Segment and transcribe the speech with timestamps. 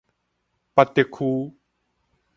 [0.73, 1.53] 八德區